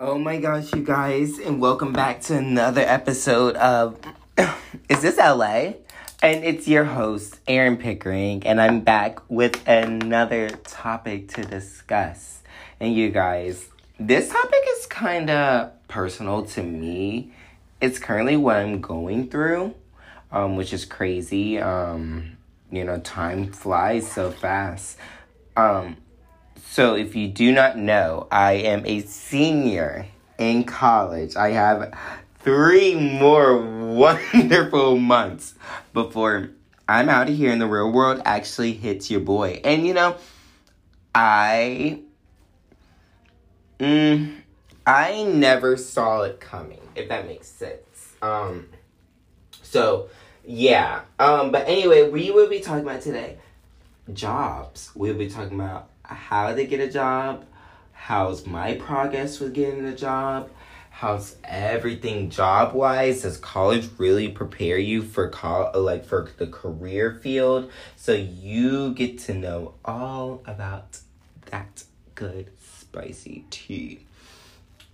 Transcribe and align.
Oh 0.00 0.16
my 0.16 0.38
gosh, 0.38 0.72
you 0.72 0.84
guys, 0.84 1.40
and 1.40 1.60
welcome 1.60 1.92
back 1.92 2.20
to 2.20 2.36
another 2.36 2.82
episode 2.82 3.56
of 3.56 3.98
Is 4.88 5.02
This 5.02 5.16
LA? 5.16 5.72
And 6.22 6.44
it's 6.44 6.68
your 6.68 6.84
host, 6.84 7.40
Aaron 7.48 7.76
Pickering, 7.76 8.46
and 8.46 8.60
I'm 8.60 8.82
back 8.82 9.28
with 9.28 9.60
another 9.66 10.50
topic 10.50 11.30
to 11.30 11.42
discuss. 11.42 12.42
And 12.78 12.94
you 12.94 13.10
guys, 13.10 13.70
this 13.98 14.28
topic 14.28 14.60
is 14.76 14.86
kind 14.86 15.30
of 15.30 15.72
personal 15.88 16.44
to 16.46 16.62
me. 16.62 17.32
It's 17.80 17.98
currently 17.98 18.36
what 18.36 18.58
I'm 18.58 18.80
going 18.80 19.28
through, 19.28 19.74
um, 20.30 20.54
which 20.54 20.72
is 20.72 20.84
crazy. 20.84 21.58
Um, 21.58 22.36
you 22.70 22.84
know, 22.84 23.00
time 23.00 23.50
flies 23.50 24.08
so 24.08 24.30
fast. 24.30 24.96
Um, 25.56 25.96
so, 26.70 26.94
if 26.94 27.16
you 27.16 27.28
do 27.28 27.50
not 27.50 27.78
know, 27.78 28.28
I 28.30 28.52
am 28.52 28.84
a 28.84 29.00
senior 29.00 30.06
in 30.38 30.64
college. 30.64 31.34
I 31.34 31.50
have 31.50 31.96
three 32.40 32.94
more 32.94 33.56
wonderful 33.94 34.98
months 34.98 35.54
before 35.92 36.50
I'm 36.86 37.08
out 37.08 37.28
of 37.28 37.36
here 37.36 37.50
and 37.50 37.60
the 37.60 37.66
real 37.66 37.90
world 37.90 38.22
actually 38.24 38.72
hits 38.72 39.10
your 39.10 39.20
boy. 39.20 39.60
And 39.64 39.86
you 39.86 39.94
know, 39.94 40.16
I. 41.14 42.00
Mm, 43.80 44.42
I 44.86 45.22
never 45.22 45.76
saw 45.76 46.22
it 46.22 46.40
coming, 46.40 46.80
if 46.96 47.08
that 47.08 47.26
makes 47.26 47.46
sense. 47.46 48.14
Um, 48.20 48.68
so, 49.62 50.08
yeah. 50.44 51.02
Um, 51.18 51.50
but 51.50 51.68
anyway, 51.68 52.08
we 52.08 52.30
will 52.30 52.48
be 52.48 52.60
talking 52.60 52.84
about 52.84 53.02
today 53.02 53.38
jobs. 54.12 54.90
We'll 54.94 55.14
be 55.14 55.28
talking 55.28 55.60
about 55.60 55.90
how 56.08 56.54
they 56.54 56.66
get 56.66 56.80
a 56.80 56.90
job, 56.90 57.44
how's 57.92 58.46
my 58.46 58.74
progress 58.74 59.40
with 59.40 59.54
getting 59.54 59.84
a 59.84 59.94
job, 59.94 60.50
how's 60.90 61.36
everything 61.44 62.30
job 62.30 62.74
wise 62.74 63.22
does 63.22 63.36
college 63.36 63.88
really 63.98 64.28
prepare 64.28 64.78
you 64.78 65.02
for 65.02 65.28
call 65.28 65.70
like 65.80 66.04
for 66.04 66.28
the 66.38 66.46
career 66.46 67.12
field? 67.22 67.70
So 67.96 68.12
you 68.12 68.94
get 68.94 69.18
to 69.20 69.34
know 69.34 69.74
all 69.84 70.42
about 70.46 70.98
that 71.50 71.84
good 72.14 72.50
spicy 72.60 73.44
tea. 73.50 74.00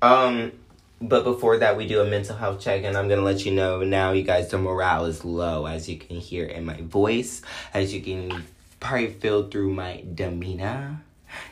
Um 0.02 0.52
but 1.00 1.24
before 1.24 1.58
that 1.58 1.76
we 1.76 1.86
do 1.86 2.00
a 2.00 2.04
mental 2.04 2.36
health 2.36 2.60
check 2.60 2.84
and 2.84 2.96
i'm 2.96 3.08
gonna 3.08 3.20
let 3.20 3.44
you 3.44 3.52
know 3.52 3.82
now 3.82 4.12
you 4.12 4.22
guys 4.22 4.48
the 4.48 4.56
morale 4.56 5.04
is 5.04 5.24
low 5.24 5.66
as 5.66 5.88
you 5.88 5.98
can 5.98 6.16
hear 6.16 6.46
in 6.46 6.64
my 6.64 6.80
voice. 6.82 7.42
As 7.72 7.92
you 7.92 8.00
can 8.00 8.44
probably 8.84 9.08
feel 9.08 9.48
through 9.48 9.72
my 9.72 10.04
demeanor 10.14 11.02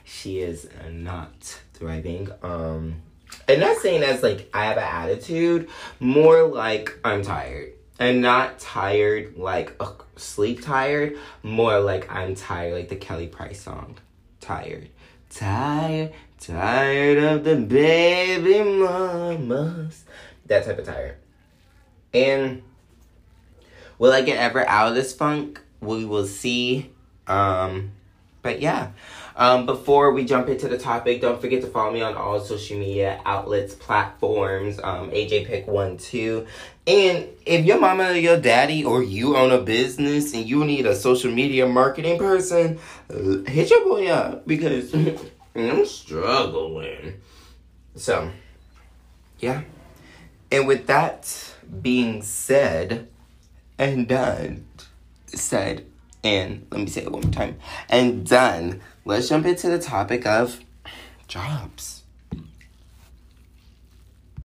she 0.05 0.41
is 0.41 0.69
not 0.91 1.61
thriving. 1.72 2.28
Um, 2.42 3.02
and 3.48 3.61
not 3.61 3.78
saying 3.78 4.02
as 4.02 4.22
like 4.22 4.48
I 4.55 4.66
have 4.66 4.77
an 4.77 4.84
attitude, 4.84 5.69
more 5.98 6.47
like 6.47 6.98
I'm 7.05 7.22
tired. 7.22 7.72
And 7.98 8.20
not 8.20 8.58
tired 8.58 9.36
like 9.36 9.75
uh, 9.78 9.92
sleep 10.16 10.62
tired, 10.62 11.16
more 11.42 11.78
like 11.80 12.10
I'm 12.10 12.34
tired, 12.34 12.75
like 12.75 12.88
the 12.88 12.97
Kelly 12.97 13.28
Price 13.28 13.60
song. 13.60 13.97
Tired. 14.41 14.88
Tired, 15.30 16.12
tired 16.38 17.19
of 17.19 17.44
the 17.44 17.56
baby 17.56 18.62
mamas. 18.62 20.05
That 20.47 20.64
type 20.64 20.78
of 20.78 20.86
tired. 20.86 21.16
And 22.12 22.62
will 23.98 24.12
I 24.12 24.22
get 24.22 24.38
ever 24.38 24.69
out 24.69 24.88
of 24.88 24.94
this 24.94 25.12
funk? 25.14 25.60
We 25.80 26.05
will 26.05 26.27
see. 26.27 26.91
Um, 27.33 27.92
but 28.42 28.61
yeah. 28.61 28.91
Um, 29.34 29.64
before 29.64 30.12
we 30.12 30.27
jump 30.27 30.48
into 30.48 30.69
the 30.69 30.77
topic, 30.77 31.22
don't 31.22 31.41
forget 31.41 31.62
to 31.62 31.66
follow 31.66 31.91
me 31.91 32.02
on 32.02 32.14
all 32.14 32.38
social 32.38 32.78
media 32.78 33.20
outlets, 33.25 33.75
platforms, 33.75 34.78
um, 34.83 35.11
AJ 35.11 35.47
Pick 35.47 35.66
One 35.66 35.97
Two. 35.97 36.47
And 36.86 37.28
if 37.47 37.64
your 37.64 37.80
mama 37.80 38.10
or 38.10 38.14
your 38.14 38.38
daddy 38.38 38.84
or 38.84 39.03
you 39.03 39.36
own 39.36 39.50
a 39.53 39.60
business 39.62 40.34
and 40.34 40.47
you 40.47 40.64
need 40.64 40.84
a 40.84 40.94
social 40.94 41.30
media 41.30 41.66
marketing 41.66 42.19
person, 42.19 42.78
hit 43.09 43.70
your 43.70 43.84
boy 43.84 44.09
up 44.09 44.47
because 44.47 44.93
I'm 45.54 45.87
struggling. 45.87 47.14
So, 47.94 48.31
yeah. 49.38 49.62
And 50.50 50.66
with 50.66 50.87
that 50.88 51.54
being 51.81 52.20
said 52.20 53.09
and 53.78 54.06
done, 54.06 54.66
said, 55.26 55.87
and 56.25 56.66
let 56.71 56.81
me 56.81 56.87
say 56.87 57.03
it 57.03 57.12
one 57.12 57.22
more 57.22 57.33
time, 57.33 57.59
and 57.88 58.27
done 58.27 58.81
let's 59.05 59.28
jump 59.28 59.47
into 59.47 59.69
the 59.69 59.78
topic 59.78 60.27
of 60.27 60.60
jobs. 61.28 62.03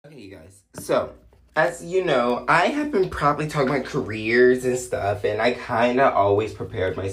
Okay, 0.07 0.21
you 0.21 0.31
guys. 0.31 0.63
So, 0.75 1.15
as 1.57 1.85
you 1.85 2.05
know, 2.05 2.45
I 2.49 2.67
have 2.67 2.91
been 2.93 3.09
probably 3.09 3.47
talking 3.47 3.69
about 3.69 3.85
careers 3.85 4.65
and 4.65 4.79
stuff, 4.79 5.25
and 5.25 5.41
I 5.41 5.53
kind 5.53 6.01
of 6.01 6.15
always 6.15 6.53
prepared 6.53 6.97
my, 6.97 7.13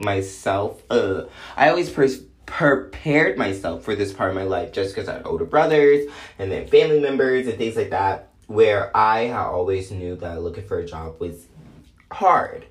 myself. 0.00 0.82
Uh, 0.90 1.24
I 1.56 1.68
always 1.68 1.90
pre- 1.90 2.26
prepared 2.46 3.36
myself 3.38 3.84
for 3.84 3.94
this 3.94 4.12
part 4.12 4.30
of 4.30 4.36
my 4.36 4.44
life 4.44 4.72
just 4.72 4.94
because 4.94 5.08
I 5.08 5.14
had 5.14 5.26
older 5.26 5.44
brothers 5.44 6.06
and 6.38 6.50
then 6.50 6.66
family 6.66 7.00
members 7.00 7.46
and 7.46 7.58
things 7.58 7.76
like 7.76 7.90
that, 7.90 8.30
where 8.46 8.96
I 8.96 9.30
always 9.30 9.90
knew 9.90 10.16
that 10.16 10.42
looking 10.42 10.66
for 10.66 10.78
a 10.78 10.86
job 10.86 11.20
was 11.20 11.46
hard. 12.10 12.66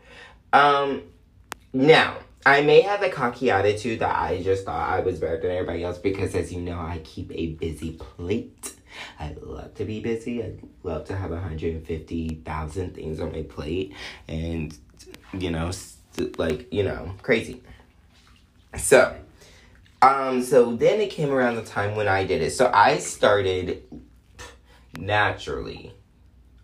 Um, 0.53 1.03
now, 1.73 2.17
I 2.45 2.61
may 2.61 2.81
have 2.81 3.03
a 3.03 3.09
cocky 3.09 3.51
attitude 3.51 3.99
that 3.99 4.15
I 4.15 4.41
just 4.41 4.65
thought 4.65 4.89
I 4.89 5.01
was 5.01 5.19
better 5.19 5.39
than 5.39 5.51
everybody 5.51 5.83
else 5.83 5.97
because, 5.97 6.33
as 6.35 6.51
you 6.51 6.59
know, 6.59 6.79
I 6.79 6.99
keep 7.03 7.31
a 7.31 7.53
busy 7.53 7.91
plate. 7.91 8.73
I 9.19 9.35
love 9.41 9.75
to 9.75 9.85
be 9.85 9.99
busy. 9.99 10.43
I 10.43 10.53
love 10.83 11.05
to 11.05 11.15
have 11.15 11.29
150,000 11.31 12.95
things 12.95 13.19
on 13.19 13.31
my 13.31 13.43
plate 13.43 13.93
and, 14.27 14.75
you 15.33 15.51
know, 15.51 15.71
like, 16.37 16.71
you 16.73 16.83
know, 16.83 17.13
crazy. 17.21 17.61
So, 18.77 19.15
um, 20.01 20.41
so 20.41 20.75
then 20.75 20.99
it 20.99 21.11
came 21.11 21.31
around 21.31 21.55
the 21.55 21.63
time 21.63 21.95
when 21.95 22.07
I 22.07 22.25
did 22.25 22.41
it. 22.41 22.51
So 22.51 22.71
I 22.73 22.97
started 22.97 23.83
naturally 24.97 25.93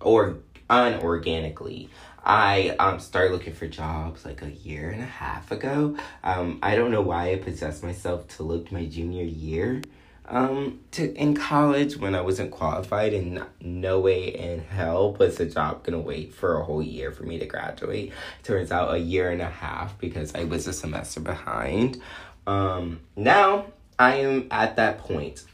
or 0.02 0.40
unorganically 0.70 1.90
I 2.24 2.76
um, 2.80 3.00
started 3.00 3.32
looking 3.32 3.54
for 3.54 3.68
jobs 3.68 4.26
like 4.26 4.42
a 4.42 4.52
year 4.52 4.90
and 4.90 5.02
a 5.02 5.06
half 5.06 5.52
ago. 5.52 5.96
Um, 6.24 6.60
I 6.62 6.76
don't 6.76 6.92
know 6.92 7.02
why 7.02 7.32
I 7.32 7.36
possessed 7.38 7.84
myself 7.84 8.28
to 8.36 8.44
look 8.44 8.72
my 8.72 8.86
junior 8.86 9.24
year 9.24 9.82
um, 10.30 10.80
to 10.92 11.14
in 11.16 11.36
college 11.36 11.98
when 11.98 12.14
I 12.14 12.22
wasn't 12.22 12.52
qualified, 12.52 13.14
and 13.14 13.46
no 13.62 14.00
way 14.00 14.28
in 14.28 14.60
hell 14.60 15.14
was 15.14 15.40
a 15.40 15.46
job 15.46 15.84
gonna 15.84 16.00
wait 16.00 16.34
for 16.34 16.60
a 16.60 16.64
whole 16.64 16.84
year 16.84 17.12
for 17.12 17.24
me 17.24 17.40
to 17.40 17.46
graduate. 17.46 18.12
Turns 18.44 18.72
out 18.72 18.94
a 18.94 18.98
year 18.98 19.32
and 19.32 19.42
a 19.42 19.50
half 19.50 19.98
because 20.00 20.36
I 20.36 20.44
was 20.44 20.68
a 20.68 20.74
semester 20.74 21.22
behind. 21.22 22.02
Um, 22.46 23.02
now 23.16 23.68
I 23.98 24.18
am 24.18 24.48
at 24.52 24.76
that 24.76 25.00
point, 25.00 25.46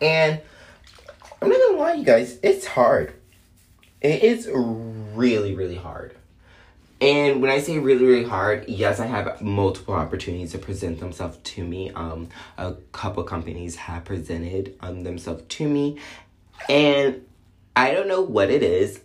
and 0.00 0.40
I'm 1.40 1.48
not 1.48 1.58
gonna 1.58 1.78
lie, 1.78 1.94
you 1.94 2.04
guys, 2.04 2.38
it's 2.42 2.66
hard 2.66 3.14
it 4.00 4.22
is 4.22 4.48
really, 4.52 5.54
really 5.54 5.76
hard. 5.76 6.16
And 7.00 7.40
when 7.40 7.50
I 7.50 7.60
say 7.60 7.78
really, 7.78 8.04
really 8.04 8.24
hard, 8.24 8.68
yes, 8.68 9.00
I 9.00 9.06
have 9.06 9.40
multiple 9.40 9.94
opportunities 9.94 10.52
to 10.52 10.58
present 10.58 11.00
themselves 11.00 11.38
to 11.38 11.64
me. 11.64 11.90
Um, 11.92 12.28
a 12.58 12.74
couple 12.92 13.22
companies 13.24 13.76
have 13.76 14.04
presented 14.04 14.76
um, 14.80 15.02
themselves 15.02 15.44
to 15.48 15.68
me, 15.68 15.98
and 16.68 17.24
I 17.74 17.92
don't 17.92 18.06
know 18.08 18.20
what 18.20 18.50
it 18.50 18.62
is. 18.62 19.00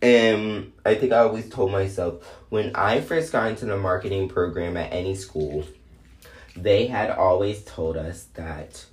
And 0.00 0.72
I 0.84 0.94
think 0.94 1.12
I 1.12 1.18
always 1.20 1.48
told 1.48 1.72
myself 1.72 2.22
when 2.50 2.76
I 2.76 3.00
first 3.00 3.32
got 3.32 3.48
into 3.48 3.64
the 3.64 3.78
marketing 3.78 4.28
program 4.28 4.76
at 4.76 4.92
any 4.92 5.14
school, 5.14 5.64
they 6.54 6.86
had 6.86 7.10
always 7.10 7.64
told 7.64 7.96
us 7.96 8.24
that 8.34 8.84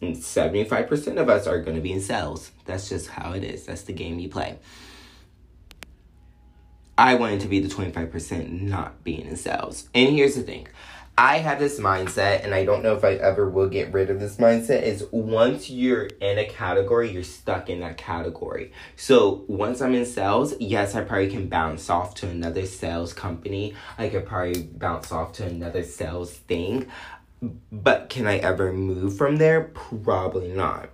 75% 0.00 1.20
of 1.20 1.28
us 1.28 1.46
are 1.46 1.60
going 1.60 1.76
to 1.76 1.82
be 1.82 1.92
in 1.92 2.00
sales. 2.00 2.52
That's 2.64 2.88
just 2.88 3.08
how 3.08 3.32
it 3.32 3.44
is. 3.44 3.66
That's 3.66 3.82
the 3.82 3.92
game 3.92 4.18
you 4.18 4.28
play. 4.28 4.58
I 6.96 7.14
wanted 7.14 7.40
to 7.40 7.48
be 7.48 7.60
the 7.60 7.68
25% 7.68 8.62
not 8.62 9.04
being 9.04 9.26
in 9.26 9.36
sales. 9.36 9.88
And 9.94 10.14
here's 10.14 10.34
the 10.34 10.42
thing. 10.42 10.66
I 11.20 11.38
have 11.38 11.58
this 11.58 11.80
mindset, 11.80 12.44
and 12.44 12.54
I 12.54 12.64
don't 12.64 12.80
know 12.80 12.94
if 12.94 13.02
I 13.02 13.14
ever 13.14 13.50
will 13.50 13.68
get 13.68 13.92
rid 13.92 14.08
of 14.08 14.20
this 14.20 14.36
mindset, 14.36 14.82
is 14.82 15.04
once 15.10 15.68
you're 15.68 16.04
in 16.04 16.38
a 16.38 16.44
category, 16.44 17.10
you're 17.10 17.24
stuck 17.24 17.68
in 17.68 17.80
that 17.80 17.98
category. 17.98 18.72
So 18.94 19.44
once 19.48 19.80
I'm 19.80 19.94
in 19.94 20.06
sales, 20.06 20.54
yes, 20.60 20.94
I 20.94 21.02
probably 21.02 21.28
can 21.28 21.48
bounce 21.48 21.90
off 21.90 22.14
to 22.16 22.28
another 22.28 22.66
sales 22.66 23.12
company. 23.12 23.74
I 23.98 24.10
could 24.10 24.26
probably 24.26 24.62
bounce 24.62 25.10
off 25.10 25.32
to 25.34 25.44
another 25.44 25.82
sales 25.82 26.32
thing. 26.32 26.86
But 27.40 28.08
can 28.08 28.26
I 28.26 28.38
ever 28.38 28.72
move 28.72 29.16
from 29.16 29.36
there? 29.36 29.62
Probably 29.62 30.48
not. 30.48 30.90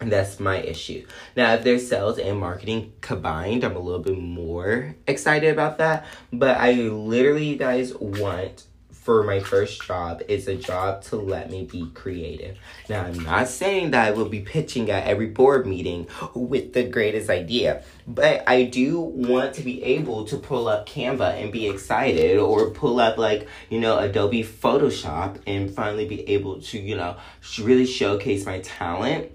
And 0.00 0.12
that's 0.12 0.38
my 0.38 0.58
issue. 0.58 1.06
Now, 1.36 1.54
if 1.54 1.64
there's 1.64 1.88
sales 1.88 2.18
and 2.18 2.38
marketing 2.38 2.92
combined, 3.00 3.64
I'm 3.64 3.74
a 3.74 3.80
little 3.80 4.00
bit 4.00 4.18
more 4.18 4.94
excited 5.06 5.52
about 5.52 5.78
that. 5.78 6.06
But 6.32 6.56
I 6.58 6.72
literally, 6.72 7.46
you 7.46 7.56
guys, 7.56 7.94
want 7.94 8.64
for 9.08 9.22
my 9.22 9.40
first 9.40 9.82
job 9.82 10.20
is 10.28 10.48
a 10.48 10.54
job 10.54 11.00
to 11.00 11.16
let 11.16 11.50
me 11.50 11.64
be 11.64 11.90
creative. 11.94 12.58
Now, 12.90 13.04
I'm 13.04 13.18
not 13.20 13.48
saying 13.48 13.92
that 13.92 14.06
I 14.06 14.10
will 14.10 14.28
be 14.28 14.40
pitching 14.40 14.90
at 14.90 15.06
every 15.06 15.28
board 15.28 15.66
meeting 15.66 16.08
with 16.34 16.74
the 16.74 16.84
greatest 16.84 17.30
idea, 17.30 17.84
but 18.06 18.44
I 18.46 18.64
do 18.64 19.00
want 19.00 19.54
to 19.54 19.62
be 19.62 19.82
able 19.82 20.26
to 20.26 20.36
pull 20.36 20.68
up 20.68 20.86
Canva 20.86 21.42
and 21.42 21.50
be 21.50 21.70
excited, 21.70 22.36
or 22.36 22.68
pull 22.68 23.00
up, 23.00 23.16
like, 23.16 23.48
you 23.70 23.80
know, 23.80 23.98
Adobe 23.98 24.44
Photoshop 24.44 25.38
and 25.46 25.74
finally 25.74 26.06
be 26.06 26.28
able 26.28 26.60
to, 26.60 26.78
you 26.78 26.94
know, 26.94 27.16
really 27.58 27.86
showcase 27.86 28.44
my 28.44 28.58
talent. 28.58 29.32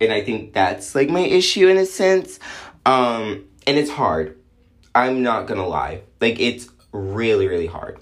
And 0.00 0.12
I 0.12 0.20
think 0.22 0.52
that's 0.52 0.94
like 0.94 1.08
my 1.10 1.22
issue 1.22 1.66
in 1.66 1.76
a 1.76 1.86
sense. 1.86 2.38
Um, 2.86 3.46
and 3.66 3.78
it's 3.78 3.90
hard. 3.90 4.38
I'm 4.94 5.24
not 5.24 5.48
gonna 5.48 5.66
lie. 5.66 6.02
Like, 6.20 6.38
it's 6.38 6.68
really, 6.92 7.48
really 7.48 7.66
hard 7.66 7.98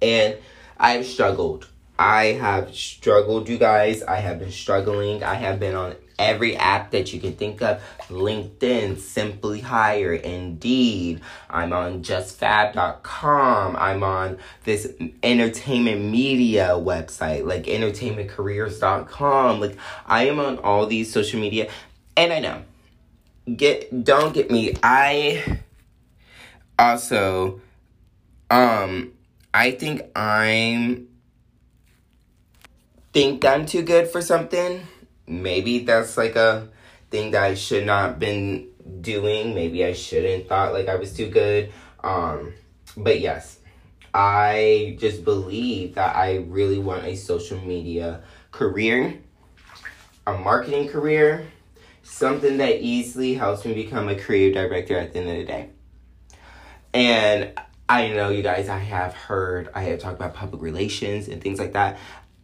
and 0.00 0.36
I've 0.78 1.06
struggled. 1.06 1.68
I 1.98 2.26
have 2.32 2.74
struggled, 2.74 3.48
you 3.48 3.58
guys. 3.58 4.02
I 4.02 4.16
have 4.16 4.38
been 4.38 4.50
struggling. 4.50 5.22
I 5.22 5.34
have 5.34 5.60
been 5.60 5.74
on 5.74 5.96
every 6.18 6.56
app 6.56 6.92
that 6.92 7.12
you 7.12 7.20
can 7.20 7.34
think 7.34 7.60
of 7.62 7.82
LinkedIn, 8.08 8.98
Simply 8.98 9.60
Hire, 9.60 10.14
Indeed. 10.14 11.20
I'm 11.48 11.72
on 11.72 12.02
justfab.com. 12.02 13.76
I'm 13.76 14.02
on 14.02 14.38
this 14.64 14.92
entertainment 15.22 16.02
media 16.02 16.70
website, 16.70 17.44
like 17.44 17.64
entertainmentcareers.com. 17.64 19.60
Like, 19.60 19.76
I 20.06 20.28
am 20.28 20.38
on 20.38 20.58
all 20.58 20.86
these 20.86 21.12
social 21.12 21.40
media. 21.40 21.70
And 22.16 22.32
I 22.32 22.38
know, 22.40 22.62
get 23.56 24.04
don't 24.04 24.32
get 24.32 24.50
me. 24.50 24.74
I 24.82 25.60
also, 26.78 27.60
um, 28.50 29.12
I 29.52 29.72
think 29.72 30.02
I'm 30.14 31.08
think 33.12 33.44
I'm 33.44 33.66
too 33.66 33.82
good 33.82 34.08
for 34.08 34.22
something. 34.22 34.86
Maybe 35.26 35.80
that's 35.80 36.16
like 36.16 36.36
a 36.36 36.68
thing 37.10 37.32
that 37.32 37.42
I 37.42 37.54
should 37.54 37.86
not 37.86 38.18
been 38.18 38.68
doing. 39.00 39.54
Maybe 39.54 39.84
I 39.84 39.92
shouldn't 39.92 40.48
thought 40.48 40.72
like 40.72 40.88
I 40.88 40.96
was 40.96 41.12
too 41.12 41.28
good. 41.28 41.72
Um, 42.02 42.54
but 42.96 43.20
yes, 43.20 43.58
I 44.14 44.96
just 44.98 45.24
believe 45.24 45.96
that 45.96 46.16
I 46.16 46.36
really 46.36 46.78
want 46.78 47.04
a 47.04 47.16
social 47.16 47.60
media 47.60 48.22
career, 48.52 49.18
a 50.26 50.38
marketing 50.38 50.88
career, 50.88 51.48
something 52.02 52.58
that 52.58 52.80
easily 52.80 53.34
helps 53.34 53.64
me 53.64 53.74
become 53.74 54.08
a 54.08 54.16
creative 54.18 54.54
director 54.54 54.98
at 54.98 55.12
the 55.12 55.20
end 55.20 55.30
of 55.30 55.36
the 55.36 55.44
day. 55.44 55.70
And 56.92 57.52
I 57.90 58.06
know 58.06 58.28
you 58.30 58.44
guys, 58.44 58.68
I 58.68 58.78
have 58.78 59.14
heard, 59.14 59.68
I 59.74 59.82
have 59.82 59.98
talked 59.98 60.14
about 60.14 60.32
public 60.32 60.62
relations 60.62 61.26
and 61.26 61.42
things 61.42 61.58
like 61.58 61.72
that. 61.72 61.98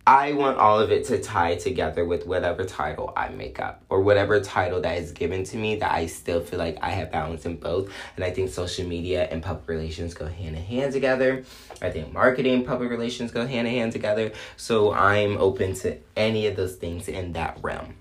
I 0.04 0.32
want 0.32 0.58
all 0.58 0.80
of 0.80 0.90
it 0.90 1.04
to 1.04 1.22
tie 1.22 1.54
together 1.54 2.04
with 2.04 2.26
whatever 2.26 2.64
title 2.64 3.12
I 3.16 3.28
make 3.28 3.60
up 3.60 3.84
or 3.88 4.00
whatever 4.00 4.40
title 4.40 4.80
that 4.80 4.98
is 4.98 5.12
given 5.12 5.44
to 5.44 5.56
me 5.56 5.76
that 5.76 5.92
I 5.92 6.06
still 6.06 6.40
feel 6.40 6.58
like 6.58 6.78
I 6.82 6.90
have 6.90 7.12
balance 7.12 7.46
in 7.46 7.58
both. 7.58 7.92
And 8.16 8.24
I 8.24 8.32
think 8.32 8.50
social 8.50 8.88
media 8.88 9.28
and 9.30 9.40
public 9.40 9.68
relations 9.68 10.14
go 10.14 10.26
hand 10.26 10.56
in 10.56 10.64
hand 10.64 10.92
together. 10.92 11.44
I 11.80 11.90
think 11.90 12.12
marketing 12.12 12.64
public 12.64 12.90
relations 12.90 13.30
go 13.30 13.46
hand 13.46 13.68
in 13.68 13.74
hand 13.74 13.92
together. 13.92 14.32
So 14.56 14.92
I'm 14.92 15.36
open 15.38 15.74
to 15.74 15.96
any 16.16 16.48
of 16.48 16.56
those 16.56 16.74
things 16.74 17.06
in 17.06 17.34
that 17.34 17.58
realm. 17.62 17.94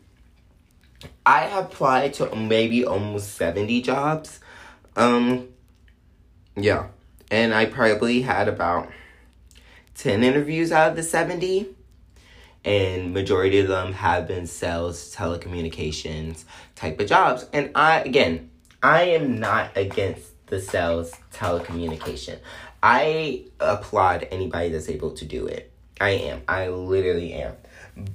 I 1.28 1.42
have 1.42 1.66
applied 1.66 2.16
to 2.16 2.36
maybe 2.36 2.84
almost 2.86 3.36
70 3.36 3.84
jobs. 3.84 4.40
Um 4.96 5.50
yeah 6.56 6.88
and 7.36 7.54
I 7.54 7.66
probably 7.66 8.22
had 8.22 8.48
about 8.48 8.90
10 9.96 10.24
interviews 10.24 10.72
out 10.72 10.92
of 10.92 10.96
the 10.96 11.04
70 11.04 11.68
and 12.64 13.14
majority 13.14 13.60
of 13.60 13.68
them 13.68 13.92
have 13.94 14.28
been 14.28 14.48
sales 14.48 15.14
telecommunications 15.14 16.46
type 16.76 17.00
of 17.00 17.08
jobs. 17.08 17.46
And 17.52 17.72
i 17.76 18.00
again 18.00 18.50
i 18.82 19.04
am 19.04 19.40
not 19.40 19.76
against 19.76 20.32
the 20.48 20.62
sales 20.62 21.12
telecommunication. 21.34 22.40
I 22.82 23.46
applaud 23.60 24.28
anybody 24.32 24.70
that's 24.70 24.90
able 24.90 25.12
to 25.14 25.26
do 25.26 25.48
it. 25.48 25.72
I 26.00 26.12
am. 26.12 26.44
I 26.48 26.70
literally 26.70 27.34
am. 27.34 27.56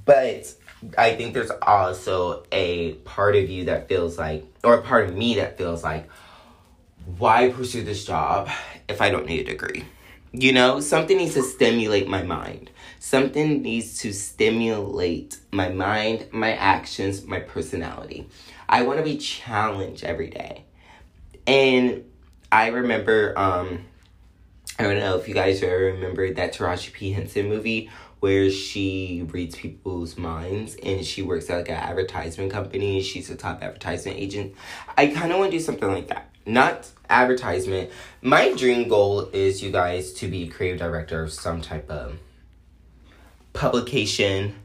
But 0.05 0.53
i 0.97 1.15
think 1.15 1.35
there's 1.35 1.51
also 1.61 2.43
a 2.51 2.93
part 3.05 3.35
of 3.35 3.51
you 3.51 3.65
that 3.65 3.87
feels 3.87 4.17
like 4.17 4.43
or 4.63 4.73
a 4.73 4.81
part 4.81 5.07
of 5.07 5.15
me 5.15 5.35
that 5.35 5.55
feels 5.55 5.83
like 5.83 6.09
why 7.17 7.49
pursue 7.49 7.83
this 7.83 8.05
job 8.05 8.49
if 8.87 9.01
I 9.01 9.09
don't 9.09 9.25
need 9.25 9.47
a 9.47 9.51
degree? 9.51 9.85
You 10.33 10.53
know, 10.53 10.79
something 10.79 11.17
needs 11.17 11.33
to 11.33 11.43
stimulate 11.43 12.07
my 12.07 12.23
mind. 12.23 12.71
Something 12.99 13.61
needs 13.61 13.99
to 13.99 14.13
stimulate 14.13 15.37
my 15.51 15.69
mind, 15.69 16.27
my 16.31 16.53
actions, 16.53 17.25
my 17.25 17.39
personality. 17.39 18.27
I 18.69 18.83
want 18.83 18.99
to 18.99 19.03
be 19.03 19.17
challenged 19.17 20.03
every 20.05 20.29
day. 20.29 20.63
And 21.45 22.05
I 22.51 22.67
remember, 22.67 23.37
um, 23.37 23.85
I 24.79 24.83
don't 24.83 24.99
know 24.99 25.17
if 25.17 25.27
you 25.27 25.33
guys 25.33 25.61
remember 25.61 26.33
that 26.33 26.53
Taraji 26.53 26.93
P. 26.93 27.11
Henson 27.11 27.49
movie 27.49 27.89
where 28.21 28.49
she 28.51 29.27
reads 29.31 29.55
people's 29.55 30.17
minds 30.17 30.75
and 30.83 31.03
she 31.03 31.23
works 31.23 31.49
at 31.49 31.57
like 31.57 31.69
an 31.69 31.75
advertisement 31.75 32.51
company. 32.51 33.01
She's 33.01 33.29
a 33.29 33.35
top 33.35 33.61
advertisement 33.63 34.17
agent. 34.17 34.53
I 34.95 35.07
kind 35.07 35.31
of 35.31 35.39
want 35.39 35.51
to 35.51 35.57
do 35.57 35.63
something 35.63 35.91
like 35.91 36.07
that 36.07 36.30
not 36.45 36.89
advertisement. 37.09 37.89
My 38.21 38.53
dream 38.53 38.87
goal 38.87 39.29
is 39.33 39.61
you 39.61 39.71
guys 39.71 40.13
to 40.13 40.27
be 40.27 40.43
a 40.43 40.47
creative 40.47 40.79
director 40.79 41.23
of 41.23 41.33
some 41.33 41.61
type 41.61 41.89
of 41.89 42.17
publication, 43.53 44.55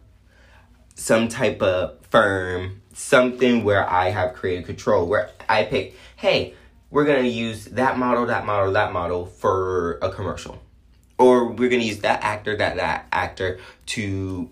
some 0.94 1.28
type 1.28 1.60
of 1.62 1.98
firm, 2.10 2.82
something 2.92 3.64
where 3.64 3.88
I 3.88 4.10
have 4.10 4.34
creative 4.34 4.66
control, 4.66 5.06
where 5.06 5.30
I 5.48 5.64
pick, 5.64 5.94
hey, 6.16 6.54
we're 6.90 7.04
gonna 7.04 7.22
use 7.22 7.66
that 7.66 7.98
model, 7.98 8.26
that 8.26 8.46
model, 8.46 8.72
that 8.72 8.92
model 8.92 9.26
for 9.26 9.98
a 10.00 10.10
commercial. 10.10 10.62
Or 11.18 11.52
we're 11.52 11.68
gonna 11.68 11.82
use 11.82 12.00
that 12.00 12.22
actor, 12.22 12.56
that 12.56 12.76
that 12.76 13.06
actor 13.12 13.58
to 13.86 14.48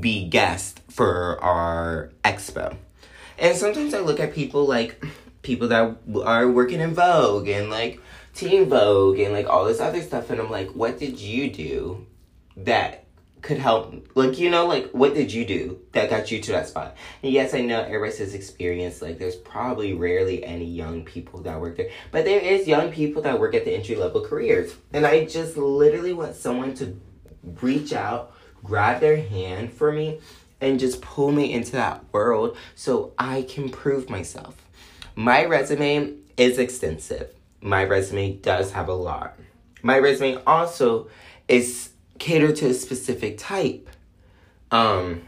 be 0.00 0.24
guest 0.24 0.80
for 0.90 1.42
our 1.42 2.10
expo. 2.24 2.76
And 3.38 3.56
sometimes 3.56 3.94
I 3.94 4.00
look 4.00 4.18
at 4.18 4.34
people 4.34 4.66
like 4.66 5.04
people 5.46 5.68
that 5.68 5.96
are 6.24 6.50
working 6.50 6.80
in 6.80 6.92
Vogue 6.92 7.48
and 7.48 7.70
like 7.70 8.00
Teen 8.34 8.68
Vogue 8.68 9.20
and 9.20 9.32
like 9.32 9.48
all 9.48 9.64
this 9.64 9.80
other 9.80 10.02
stuff. 10.02 10.28
And 10.28 10.40
I'm 10.40 10.50
like, 10.50 10.70
what 10.70 10.98
did 10.98 11.20
you 11.20 11.48
do 11.50 12.06
that 12.56 13.04
could 13.42 13.58
help? 13.58 14.08
Like, 14.16 14.40
you 14.40 14.50
know, 14.50 14.66
like 14.66 14.90
what 14.90 15.14
did 15.14 15.32
you 15.32 15.46
do 15.46 15.78
that 15.92 16.10
got 16.10 16.32
you 16.32 16.40
to 16.40 16.52
that 16.52 16.66
spot? 16.66 16.96
And 17.22 17.32
yes, 17.32 17.54
I 17.54 17.60
know 17.60 17.80
everybody 17.80 18.10
says 18.10 18.34
experience. 18.34 19.00
Like, 19.00 19.18
there's 19.18 19.36
probably 19.36 19.94
rarely 19.94 20.44
any 20.44 20.66
young 20.66 21.04
people 21.04 21.40
that 21.42 21.60
work 21.60 21.76
there, 21.76 21.90
but 22.10 22.24
there 22.24 22.40
is 22.40 22.66
young 22.66 22.90
people 22.90 23.22
that 23.22 23.38
work 23.38 23.54
at 23.54 23.64
the 23.64 23.72
entry 23.72 23.94
level 23.94 24.22
careers. 24.22 24.74
And 24.92 25.06
I 25.06 25.26
just 25.26 25.56
literally 25.56 26.12
want 26.12 26.34
someone 26.34 26.74
to 26.74 27.00
reach 27.62 27.92
out, 27.92 28.34
grab 28.64 29.00
their 29.00 29.16
hand 29.16 29.72
for 29.72 29.92
me, 29.92 30.18
and 30.60 30.80
just 30.80 31.00
pull 31.00 31.30
me 31.30 31.52
into 31.52 31.72
that 31.72 32.04
world 32.12 32.56
so 32.74 33.12
I 33.16 33.42
can 33.42 33.68
prove 33.68 34.10
myself. 34.10 34.65
My 35.18 35.46
resume 35.46 36.12
is 36.36 36.58
extensive. 36.58 37.30
My 37.62 37.84
resume 37.84 38.34
does 38.34 38.72
have 38.72 38.88
a 38.88 38.94
lot. 38.94 39.38
My 39.82 39.96
resume 39.96 40.42
also 40.46 41.08
is 41.48 41.88
catered 42.18 42.56
to 42.56 42.66
a 42.66 42.74
specific 42.74 43.38
type. 43.38 43.88
Um, 44.70 45.22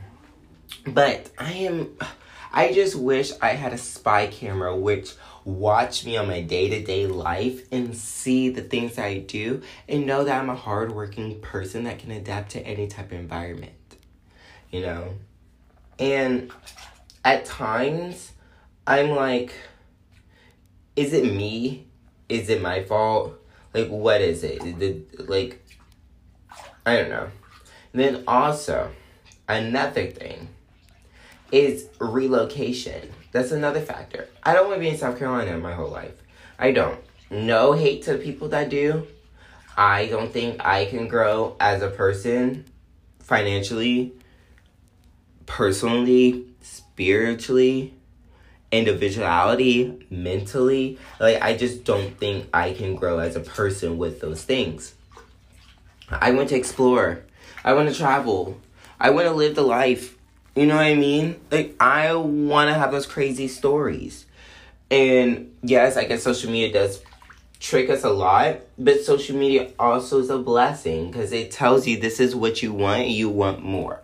but 0.86 1.30
I 1.38 1.52
am, 1.52 1.96
I 2.52 2.74
just 2.74 2.96
wish 2.96 3.32
I 3.40 3.50
had 3.50 3.72
a 3.72 3.78
spy 3.78 4.26
camera 4.26 4.76
which 4.76 5.14
watch 5.46 6.04
me 6.04 6.18
on 6.18 6.26
my 6.26 6.42
day 6.42 6.68
to 6.68 6.84
day 6.84 7.06
life 7.06 7.66
and 7.72 7.96
see 7.96 8.50
the 8.50 8.60
things 8.60 8.98
I 8.98 9.20
do 9.20 9.62
and 9.88 10.04
know 10.04 10.22
that 10.22 10.42
I'm 10.42 10.50
a 10.50 10.54
hardworking 10.54 11.40
person 11.40 11.84
that 11.84 11.98
can 11.98 12.10
adapt 12.10 12.50
to 12.50 12.60
any 12.60 12.88
type 12.88 13.06
of 13.06 13.18
environment. 13.18 13.72
You 14.70 14.82
know? 14.82 15.14
And 15.98 16.52
at 17.24 17.46
times, 17.46 18.32
I'm 18.86 19.10
like, 19.12 19.54
is 20.98 21.12
it 21.12 21.32
me? 21.32 21.86
Is 22.28 22.48
it 22.48 22.60
my 22.60 22.82
fault? 22.82 23.34
Like, 23.72 23.86
what 23.88 24.20
is 24.20 24.42
it? 24.42 24.60
The, 24.78 25.00
like, 25.22 25.64
I 26.84 26.96
don't 26.96 27.08
know. 27.08 27.30
And 27.92 28.02
then 28.02 28.24
also, 28.26 28.90
another 29.48 30.08
thing 30.08 30.48
is 31.52 31.88
relocation. 32.00 33.12
That's 33.30 33.52
another 33.52 33.80
factor. 33.80 34.28
I 34.42 34.54
don't 34.54 34.66
want 34.66 34.78
to 34.78 34.80
be 34.80 34.88
in 34.88 34.98
South 34.98 35.18
Carolina 35.18 35.56
my 35.58 35.72
whole 35.72 35.90
life. 35.90 36.14
I 36.58 36.72
don't. 36.72 36.98
No 37.30 37.74
hate 37.74 38.02
to 38.04 38.18
people 38.18 38.48
that 38.48 38.68
do. 38.68 39.06
I 39.76 40.06
don't 40.06 40.32
think 40.32 40.64
I 40.64 40.86
can 40.86 41.06
grow 41.06 41.54
as 41.60 41.80
a 41.80 41.90
person 41.90 42.64
financially, 43.20 44.14
personally, 45.46 46.46
spiritually, 46.60 47.94
individuality, 48.70 50.06
mentally. 50.10 50.98
Like, 51.20 51.40
I 51.42 51.56
just 51.56 51.84
don't 51.84 52.16
think 52.18 52.48
I 52.52 52.72
can 52.72 52.94
grow 52.94 53.18
as 53.18 53.36
a 53.36 53.40
person 53.40 53.98
with 53.98 54.20
those 54.20 54.42
things. 54.42 54.94
I 56.10 56.32
want 56.32 56.50
to 56.50 56.56
explore. 56.56 57.24
I 57.64 57.72
want 57.72 57.88
to 57.88 57.94
travel. 57.94 58.60
I 59.00 59.10
want 59.10 59.26
to 59.26 59.32
live 59.32 59.54
the 59.54 59.62
life. 59.62 60.16
You 60.54 60.66
know 60.66 60.76
what 60.76 60.86
I 60.86 60.94
mean? 60.94 61.40
Like, 61.50 61.76
I 61.80 62.14
want 62.14 62.68
to 62.68 62.74
have 62.74 62.90
those 62.90 63.06
crazy 63.06 63.48
stories. 63.48 64.26
And 64.90 65.54
yes, 65.62 65.96
I 65.96 66.04
guess 66.04 66.22
social 66.22 66.50
media 66.50 66.72
does 66.72 67.02
trick 67.60 67.90
us 67.90 68.04
a 68.04 68.10
lot, 68.10 68.60
but 68.78 69.04
social 69.04 69.36
media 69.36 69.70
also 69.78 70.18
is 70.20 70.30
a 70.30 70.38
blessing 70.38 71.10
because 71.10 71.32
it 71.32 71.50
tells 71.50 71.86
you 71.86 71.98
this 71.98 72.20
is 72.20 72.34
what 72.34 72.62
you 72.62 72.72
want 72.72 73.08
you 73.08 73.28
want 73.28 73.62
more. 73.62 74.00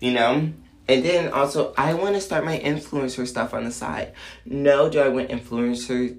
You 0.00 0.12
know? 0.12 0.52
And 0.88 1.04
then 1.04 1.32
also, 1.32 1.74
I 1.76 1.94
want 1.94 2.14
to 2.14 2.20
start 2.20 2.44
my 2.44 2.58
influencer 2.58 3.26
stuff 3.26 3.52
on 3.52 3.64
the 3.64 3.70
side. 3.70 4.12
No, 4.46 4.88
do 4.88 5.00
I 5.00 5.08
want 5.08 5.28
influencer 5.28 6.18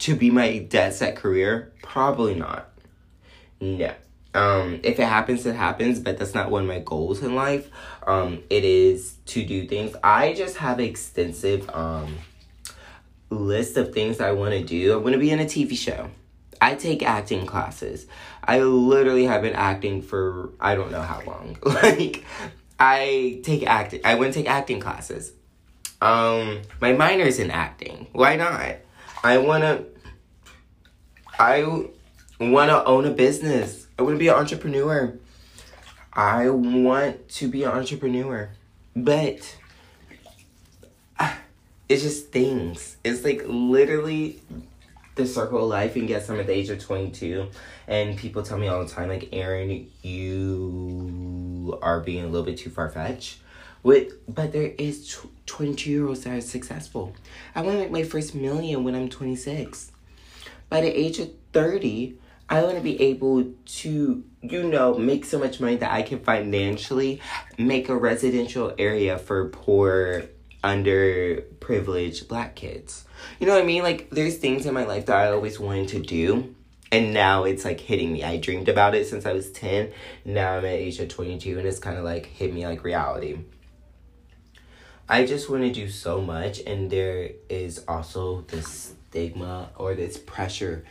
to 0.00 0.14
be 0.14 0.30
my 0.30 0.58
dead 0.58 0.92
set 0.92 1.16
career? 1.16 1.72
Probably 1.82 2.34
not. 2.34 2.70
No. 3.60 3.94
Um, 4.34 4.80
if 4.82 5.00
it 5.00 5.06
happens, 5.06 5.46
it 5.46 5.56
happens, 5.56 6.00
but 6.00 6.18
that's 6.18 6.34
not 6.34 6.50
one 6.50 6.62
of 6.62 6.68
my 6.68 6.80
goals 6.80 7.22
in 7.22 7.34
life. 7.34 7.70
Um, 8.06 8.42
it 8.50 8.64
is 8.64 9.16
to 9.26 9.44
do 9.44 9.66
things. 9.66 9.96
I 10.04 10.34
just 10.34 10.58
have 10.58 10.80
extensive 10.80 11.68
um 11.70 12.18
list 13.30 13.76
of 13.76 13.92
things 13.92 14.20
I 14.20 14.32
want 14.32 14.52
to 14.52 14.62
do. 14.62 14.92
I 14.92 14.96
want 14.96 15.14
to 15.14 15.18
be 15.18 15.30
in 15.30 15.40
a 15.40 15.44
TV 15.44 15.76
show. 15.76 16.10
I 16.60 16.74
take 16.74 17.02
acting 17.02 17.46
classes. 17.46 18.06
I 18.42 18.60
literally 18.60 19.24
have 19.24 19.42
been 19.42 19.54
acting 19.54 20.02
for 20.02 20.50
I 20.60 20.74
don't 20.74 20.90
know 20.90 21.02
how 21.02 21.22
long. 21.22 21.56
like 21.62 22.24
I 22.78 23.40
take 23.42 23.66
acting. 23.66 24.00
I 24.04 24.14
to 24.14 24.32
take 24.32 24.48
acting 24.48 24.80
classes. 24.80 25.32
Um, 26.00 26.62
my 26.80 26.92
minor 26.92 27.24
is 27.24 27.38
in 27.38 27.50
acting. 27.50 28.06
Why 28.12 28.36
not? 28.36 28.76
I 29.24 29.38
wanna. 29.38 29.84
I 31.38 31.86
wanna 32.40 32.84
own 32.84 33.04
a 33.04 33.10
business. 33.10 33.86
I 33.98 34.02
wanna 34.02 34.16
be 34.16 34.28
an 34.28 34.34
entrepreneur. 34.34 35.18
I 36.12 36.50
want 36.50 37.28
to 37.30 37.48
be 37.48 37.64
an 37.64 37.70
entrepreneur, 37.70 38.50
but 38.94 39.56
it's 41.88 42.02
just 42.02 42.30
things. 42.30 42.96
It's 43.04 43.24
like 43.24 43.42
literally 43.46 44.40
the 45.18 45.26
circle 45.26 45.62
of 45.62 45.68
life. 45.68 45.96
and 45.96 46.08
guess 46.08 46.30
I'm 46.30 46.40
at 46.40 46.46
the 46.46 46.52
age 46.54 46.70
of 46.70 46.80
22. 46.80 47.48
And 47.86 48.16
people 48.16 48.42
tell 48.42 48.56
me 48.56 48.68
all 48.68 48.82
the 48.82 48.90
time, 48.90 49.08
like, 49.08 49.28
Aaron, 49.32 49.90
you 50.02 51.37
are 51.74 52.00
being 52.00 52.24
a 52.24 52.28
little 52.28 52.46
bit 52.46 52.58
too 52.58 52.70
far 52.70 52.88
fetched. 52.88 53.38
With, 53.82 54.14
but 54.32 54.52
there 54.52 54.72
is 54.76 55.16
22 55.46 55.90
year 55.90 56.06
olds 56.06 56.24
that 56.24 56.36
are 56.36 56.40
successful. 56.40 57.14
I 57.54 57.62
want 57.62 57.76
to 57.76 57.82
make 57.82 57.90
my 57.90 58.02
first 58.02 58.34
million 58.34 58.84
when 58.84 58.94
I'm 58.94 59.08
26. 59.08 59.92
By 60.68 60.80
the 60.80 60.88
age 60.88 61.18
of 61.18 61.30
30, 61.52 62.18
I 62.50 62.62
want 62.62 62.76
to 62.76 62.82
be 62.82 63.00
able 63.00 63.52
to, 63.64 64.24
you 64.42 64.62
know, 64.64 64.94
make 64.94 65.24
so 65.24 65.38
much 65.38 65.60
money 65.60 65.76
that 65.76 65.92
I 65.92 66.02
can 66.02 66.20
financially 66.20 67.20
make 67.58 67.88
a 67.88 67.96
residential 67.96 68.74
area 68.78 69.18
for 69.18 69.48
poor 69.48 70.24
underprivileged 70.64 72.26
black 72.28 72.54
kids. 72.54 73.04
You 73.38 73.46
know 73.46 73.54
what 73.54 73.62
I 73.62 73.66
mean? 73.66 73.82
Like, 73.82 74.10
there's 74.10 74.38
things 74.38 74.66
in 74.66 74.74
my 74.74 74.84
life 74.84 75.06
that 75.06 75.16
I 75.16 75.30
always 75.30 75.60
wanted 75.60 75.88
to 75.88 76.00
do. 76.00 76.54
And 76.90 77.12
now 77.12 77.44
it's 77.44 77.64
like 77.64 77.80
hitting 77.80 78.12
me. 78.12 78.24
I 78.24 78.38
dreamed 78.38 78.68
about 78.68 78.94
it 78.94 79.06
since 79.06 79.26
I 79.26 79.32
was 79.32 79.50
10. 79.52 79.92
Now 80.24 80.56
I'm 80.56 80.64
at 80.64 80.72
age 80.72 80.98
of 81.00 81.08
22 81.08 81.58
and 81.58 81.68
it's 81.68 81.78
kind 81.78 81.98
of 81.98 82.04
like 82.04 82.26
hit 82.26 82.52
me 82.54 82.66
like 82.66 82.82
reality. 82.82 83.38
I 85.10 85.24
just 85.24 85.48
want 85.48 85.62
to 85.62 85.70
do 85.70 85.88
so 85.88 86.20
much, 86.20 86.60
and 86.66 86.90
there 86.90 87.30
is 87.48 87.82
also 87.88 88.42
this 88.42 88.92
stigma 89.08 89.70
or 89.76 89.94
this 89.94 90.18
pressure 90.18 90.84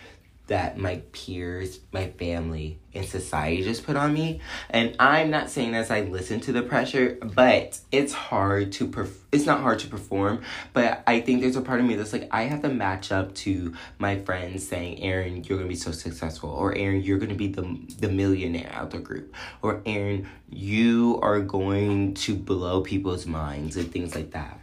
that 0.48 0.77
my 0.77 1.01
peers, 1.12 1.80
my 1.92 2.08
family, 2.12 2.80
and 2.94 3.06
society 3.06 3.63
just 3.63 3.86
put 3.86 3.96
on 3.96 4.13
me. 4.13 4.39
And 4.70 4.96
I'm 4.98 5.30
not 5.30 5.50
saying 5.50 5.75
as 5.75 5.92
I 5.92 6.01
listen 6.01 6.39
to 6.42 6.51
the 6.54 6.62
pressure, 6.62 7.18
but 7.22 7.80
it's 7.92 8.13
hard 8.13 8.72
to 8.74 8.88
perf- 8.88 9.18
it's 9.32 9.46
not 9.46 9.62
hard 9.62 9.80
to 9.80 9.88
perform, 9.88 10.42
but 10.74 11.04
I 11.06 11.20
think 11.20 11.42
there's 11.42 11.58
a 11.58 11.62
part 11.62 11.80
of 11.80 11.86
me 11.86 11.96
that's 11.96 12.13
like 12.13 12.30
I 12.32 12.44
have 12.44 12.62
to 12.62 12.70
match 12.70 13.12
up 13.12 13.36
to 13.36 13.74
my 14.00 14.18
friends 14.20 14.68
saying, 14.68 15.01
"Aaron, 15.04 15.44
you're 15.44 15.58
going 15.58 15.70
to 15.70 15.74
be 15.74 15.75
so 15.75 15.92
successful," 15.92 16.50
or 16.50 16.74
"Aaron, 16.75 17.01
you're 17.01 17.20
going 17.20 17.30
to 17.30 17.36
be 17.36 17.48
the 17.48 17.77
the 18.00 18.10
millionaire 18.10 18.72
out 18.74 18.92
the 18.92 19.00
group," 19.00 19.34
or 19.62 19.82
"Aaron, 19.86 20.27
you 20.50 21.20
are 21.22 21.42
going 21.42 22.13
to 22.16 22.36
blow 22.36 22.82
people's 22.82 23.25
minds" 23.25 23.75
and 23.75 23.92
things 23.92 24.16
like 24.16 24.32
that. 24.32 24.60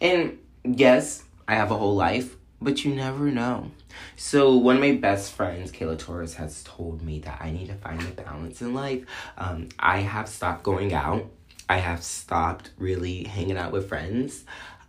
And 0.00 0.38
yes, 0.64 1.22
I 1.46 1.54
have 1.54 1.70
a 1.70 1.76
whole 1.76 1.96
life, 1.96 2.36
but 2.60 2.84
you 2.84 2.94
never 2.94 3.30
know. 3.30 3.70
So 4.16 4.56
one 4.56 4.76
of 4.76 4.80
my 4.80 4.92
best 4.92 5.32
friends, 5.32 5.70
Kayla 5.72 5.98
Torres, 5.98 6.34
has 6.34 6.62
told 6.64 7.02
me 7.02 7.20
that 7.20 7.38
I 7.40 7.50
need 7.50 7.68
to 7.68 7.74
find 7.74 8.00
a 8.02 8.06
balance 8.06 8.60
in 8.60 8.74
life. 8.74 9.04
Um, 9.36 9.68
I 9.78 9.98
have 9.98 10.28
stopped 10.28 10.62
going 10.62 10.92
out. 10.92 11.26
I 11.68 11.78
have 11.78 12.02
stopped 12.02 12.70
really 12.78 13.24
hanging 13.24 13.56
out 13.56 13.72
with 13.72 13.88
friends. 13.88 14.44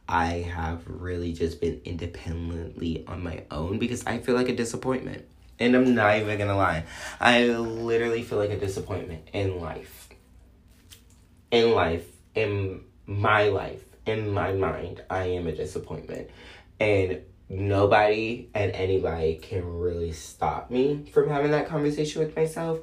I 0.08 0.48
have 0.54 0.82
really 0.88 1.34
just 1.34 1.62
been 1.62 1.82
independently 1.86 3.06
on 3.08 3.22
my 3.22 3.44
own 3.52 3.78
because 3.78 4.06
I 4.08 4.18
feel 4.18 4.36
like 4.36 4.50
a 4.50 4.56
disappointment. 4.56 5.26
And 5.60 5.76
I'm 5.76 5.94
not 5.94 6.18
even 6.18 6.38
gonna 6.38 6.56
lie. 6.56 6.86
I 7.20 7.48
literally 7.48 8.24
feel 8.24 8.40
like 8.40 8.50
a 8.50 8.60
disappointment 8.60 9.28
in 9.34 9.60
life. 9.60 10.10
In 11.52 11.74
life, 11.74 12.08
in 12.34 12.82
my 13.06 13.50
life, 13.50 13.84
in 14.06 14.34
my 14.34 14.54
mind, 14.54 15.04
I 15.10 15.26
am 15.26 15.48
a 15.48 15.52
disappointment. 15.52 16.30
And 16.80 17.22
nobody 17.50 18.48
and 18.53 18.72
anybody 18.74 19.36
can 19.36 19.65
really 19.65 20.12
stop 20.12 20.70
me 20.70 21.10
from 21.12 21.29
having 21.29 21.51
that 21.51 21.68
conversation 21.68 22.22
with 22.22 22.36
myself. 22.36 22.79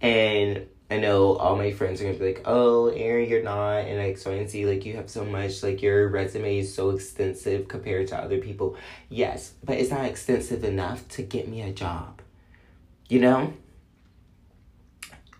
And 0.00 0.66
I 0.90 0.98
know 0.98 1.36
all 1.36 1.56
my 1.56 1.72
friends 1.72 2.00
are 2.00 2.04
gonna 2.04 2.18
be 2.18 2.26
like, 2.26 2.42
"Oh, 2.46 2.88
Aaron, 2.88 3.28
you're 3.28 3.42
not," 3.42 3.78
and 3.78 3.98
like 3.98 4.18
so 4.18 4.30
and 4.30 4.48
see, 4.48 4.64
like 4.66 4.86
you 4.86 4.94
have 4.96 5.10
so 5.10 5.24
much, 5.24 5.62
like 5.62 5.82
your 5.82 6.08
resume 6.08 6.58
is 6.58 6.72
so 6.74 6.90
extensive 6.90 7.68
compared 7.68 8.08
to 8.08 8.16
other 8.16 8.38
people. 8.38 8.76
Yes, 9.08 9.52
but 9.64 9.78
it's 9.78 9.90
not 9.90 10.06
extensive 10.06 10.64
enough 10.64 11.06
to 11.08 11.22
get 11.22 11.48
me 11.48 11.62
a 11.62 11.72
job. 11.72 12.22
You 13.08 13.20
know. 13.20 13.52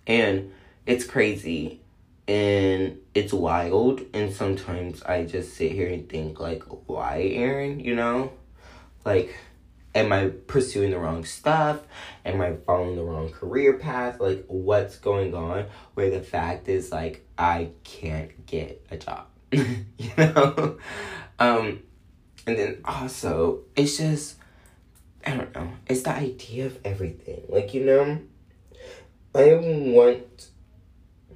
And 0.08 0.52
it's 0.86 1.04
crazy, 1.04 1.80
and 2.28 2.98
it's 3.14 3.32
wild, 3.32 4.02
and 4.14 4.32
sometimes 4.32 5.02
I 5.02 5.24
just 5.24 5.54
sit 5.54 5.72
here 5.72 5.88
and 5.88 6.08
think 6.08 6.38
like, 6.40 6.62
"Why, 6.86 7.22
Aaron?" 7.34 7.80
You 7.80 7.94
know 7.94 8.32
like 9.06 9.34
am 9.96 10.12
I 10.12 10.28
pursuing 10.46 10.90
the 10.90 10.98
wrong 10.98 11.24
stuff? 11.24 11.80
Am 12.24 12.40
I 12.40 12.56
following 12.66 12.96
the 12.96 13.02
wrong 13.02 13.30
career 13.30 13.72
path? 13.78 14.20
Like, 14.20 14.44
what's 14.46 14.98
going 14.98 15.34
on? 15.34 15.66
Where 15.94 16.10
the 16.10 16.20
fact 16.20 16.68
is, 16.68 16.92
like, 16.92 17.26
I 17.38 17.70
can't 17.82 18.46
get 18.46 18.86
a 18.90 18.98
job, 18.98 19.26
you 19.50 20.10
know? 20.18 20.78
Um, 21.38 21.82
and 22.46 22.58
then 22.58 22.80
also, 22.84 23.60
it's 23.74 23.96
just, 23.96 24.36
I 25.26 25.36
don't 25.36 25.54
know, 25.54 25.72
it's 25.86 26.02
the 26.02 26.10
idea 26.10 26.66
of 26.66 26.78
everything. 26.84 27.44
Like, 27.48 27.72
you 27.72 27.84
know, 27.84 28.20
I 29.34 29.54
want 29.54 30.48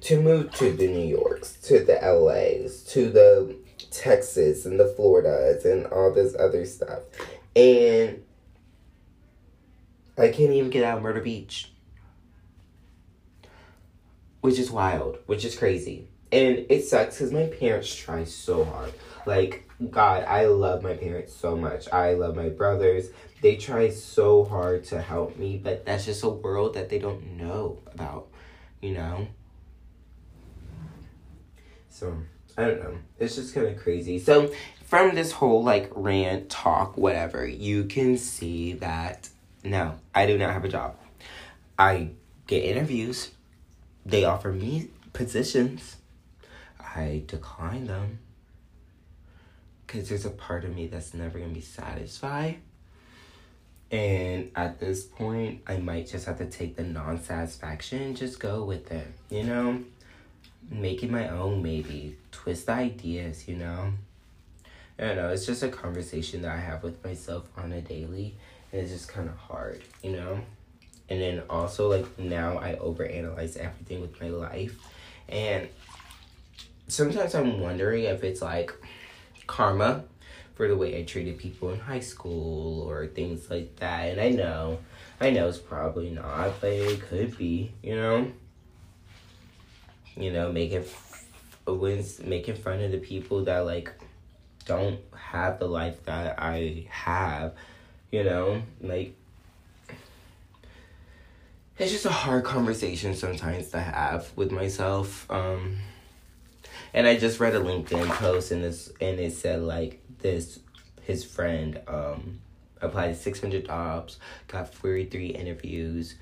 to 0.01 0.21
move 0.21 0.51
to 0.53 0.71
the 0.71 0.87
New 0.87 1.07
Yorks, 1.07 1.53
to 1.63 1.83
the 1.83 1.93
LAs, 1.93 2.83
to 2.93 3.09
the 3.09 3.55
Texas 3.89 4.65
and 4.65 4.79
the 4.79 4.87
Floridas 4.87 5.65
and 5.65 5.87
all 5.87 6.13
this 6.13 6.35
other 6.39 6.65
stuff. 6.65 6.99
And 7.55 8.23
I 10.17 10.29
can't 10.29 10.51
even 10.51 10.69
get 10.69 10.83
out 10.83 10.97
of 10.97 11.03
Murder 11.03 11.21
Beach. 11.21 11.71
Which 14.41 14.57
is 14.57 14.71
wild, 14.71 15.17
which 15.25 15.45
is 15.45 15.55
crazy. 15.55 16.07
And 16.31 16.65
it 16.69 16.85
sucks 16.85 17.17
because 17.17 17.31
my 17.31 17.47
parents 17.47 17.93
try 17.93 18.23
so 18.23 18.63
hard. 18.63 18.93
Like, 19.25 19.69
God, 19.89 20.23
I 20.23 20.45
love 20.45 20.81
my 20.81 20.93
parents 20.93 21.33
so 21.33 21.55
much. 21.55 21.91
I 21.91 22.13
love 22.13 22.35
my 22.35 22.49
brothers. 22.49 23.09
They 23.41 23.55
try 23.55 23.89
so 23.89 24.43
hard 24.45 24.83
to 24.85 25.01
help 25.01 25.37
me, 25.37 25.57
but 25.57 25.85
that's 25.85 26.05
just 26.05 26.23
a 26.23 26.29
world 26.29 26.75
that 26.75 26.89
they 26.89 26.99
don't 26.99 27.37
know 27.37 27.79
about, 27.93 28.27
you 28.81 28.93
know? 28.93 29.27
So, 31.89 32.15
I 32.57 32.65
don't 32.65 32.83
know. 32.83 32.97
It's 33.19 33.35
just 33.35 33.53
kind 33.53 33.67
of 33.67 33.77
crazy. 33.77 34.19
So, 34.19 34.51
from 34.83 35.15
this 35.15 35.31
whole 35.31 35.63
like 35.63 35.89
rant, 35.95 36.49
talk, 36.49 36.97
whatever, 36.97 37.47
you 37.47 37.85
can 37.85 38.17
see 38.17 38.73
that 38.73 39.29
no, 39.63 39.95
I 40.13 40.25
do 40.25 40.37
not 40.37 40.53
have 40.53 40.65
a 40.65 40.69
job. 40.69 40.97
I 41.77 42.09
get 42.47 42.63
interviews, 42.63 43.31
they 44.05 44.25
offer 44.25 44.51
me 44.51 44.89
positions, 45.13 45.97
I 46.79 47.23
decline 47.27 47.87
them 47.87 48.19
because 49.91 50.09
there's 50.09 50.25
a 50.25 50.29
part 50.29 50.63
of 50.63 50.75
me 50.75 50.87
that's 50.87 51.13
never 51.13 51.37
gonna 51.37 51.53
be 51.53 51.61
satisfied. 51.61 52.57
And 53.91 54.51
at 54.55 54.79
this 54.79 55.03
point, 55.03 55.63
I 55.67 55.77
might 55.77 56.07
just 56.07 56.25
have 56.25 56.37
to 56.37 56.45
take 56.45 56.77
the 56.77 56.83
non 56.83 57.21
satisfaction 57.21 58.01
and 58.01 58.15
just 58.15 58.39
go 58.39 58.63
with 58.63 58.89
it, 58.91 59.07
you 59.29 59.43
know? 59.43 59.83
Make 60.69 61.03
it 61.03 61.11
my 61.11 61.27
own, 61.29 61.61
maybe. 61.61 62.17
Twist 62.31 62.65
the 62.67 62.73
ideas, 62.73 63.47
you 63.47 63.55
know? 63.55 63.93
I 64.99 65.03
don't 65.03 65.15
know, 65.15 65.29
it's 65.29 65.45
just 65.45 65.63
a 65.63 65.69
conversation 65.69 66.43
that 66.43 66.51
I 66.51 66.59
have 66.59 66.83
with 66.83 67.03
myself 67.03 67.49
on 67.57 67.71
a 67.71 67.81
daily. 67.81 68.35
And 68.71 68.81
it's 68.81 68.91
just 68.91 69.09
kind 69.09 69.27
of 69.27 69.35
hard, 69.35 69.81
you 70.01 70.11
know? 70.11 70.41
and 71.11 71.21
then 71.21 71.43
also 71.49 71.89
like 71.89 72.17
now 72.17 72.57
I 72.57 72.75
overanalyze 72.75 73.57
everything 73.57 73.99
with 73.99 74.19
my 74.21 74.29
life, 74.29 74.77
and 75.27 75.67
sometimes 76.87 77.35
I'm 77.35 77.59
wondering 77.59 78.05
if 78.05 78.23
it's 78.23 78.41
like 78.41 78.73
karma 79.45 80.05
for 80.55 80.69
the 80.69 80.77
way 80.77 80.97
I 80.97 81.03
treated 81.03 81.37
people 81.37 81.71
in 81.71 81.79
high 81.81 81.99
school 81.99 82.89
or 82.89 83.07
things 83.07 83.49
like 83.49 83.75
that. 83.77 84.11
And 84.11 84.21
I 84.21 84.29
know, 84.29 84.79
I 85.19 85.31
know 85.31 85.49
it's 85.49 85.57
probably 85.57 86.11
not, 86.11 86.61
but 86.61 86.71
it 86.71 87.01
could 87.01 87.37
be, 87.37 87.73
you 87.83 87.95
know. 87.95 88.31
You 90.15 90.31
know, 90.31 90.51
making 90.51 90.85
when 91.65 92.03
making 92.23 92.55
fun 92.55 92.81
of 92.81 92.91
the 92.91 92.97
people 92.97 93.45
that 93.45 93.59
like 93.59 93.91
don't 94.65 94.99
have 95.15 95.59
the 95.59 95.67
life 95.67 96.03
that 96.05 96.39
I 96.39 96.87
have, 96.89 97.53
you 98.11 98.23
know, 98.23 98.61
like 98.81 99.15
it's 101.77 101.91
just 101.91 102.05
a 102.05 102.11
hard 102.11 102.43
conversation 102.43 103.15
sometimes 103.15 103.69
to 103.69 103.79
have 103.79 104.31
with 104.35 104.51
myself. 104.51 105.29
Um 105.31 105.77
and 106.93 107.07
I 107.07 107.17
just 107.17 107.39
read 107.39 107.55
a 107.55 107.59
LinkedIn 107.59 108.07
post 108.09 108.51
and 108.51 108.63
this 108.63 108.91
and 108.99 109.19
it 109.19 109.33
said 109.33 109.61
like 109.61 110.01
this 110.19 110.59
his 111.03 111.23
friend 111.23 111.79
um 111.87 112.39
applied 112.81 113.15
600 113.15 113.65
jobs, 113.65 114.17
got 114.47 114.73
43 114.73 115.27
interviews, 115.27 116.15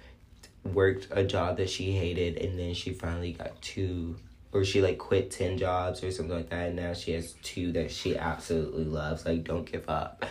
worked 0.73 1.07
a 1.11 1.23
job 1.23 1.57
that 1.57 1.69
she 1.69 1.91
hated 1.91 2.38
and 2.38 2.57
then 2.57 2.73
she 2.73 2.93
finally 2.93 3.33
got 3.33 3.61
two 3.61 4.17
or 4.51 4.63
she 4.63 4.81
like 4.81 4.97
quit 4.97 5.31
10 5.31 5.57
jobs 5.57 6.03
or 6.03 6.11
something 6.11 6.35
like 6.35 6.49
that 6.49 6.67
and 6.67 6.75
now 6.75 6.93
she 6.93 7.11
has 7.11 7.33
two 7.43 7.71
that 7.73 7.91
she 7.91 8.17
absolutely 8.17 8.85
loves. 8.85 9.25
Like 9.25 9.43
don't 9.43 9.69
give 9.69 9.88
up. 9.89 10.25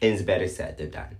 It's 0.00 0.22
better 0.22 0.48
said 0.48 0.78
than 0.78 0.90
done. 0.90 1.16